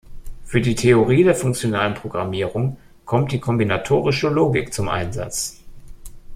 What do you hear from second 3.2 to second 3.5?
die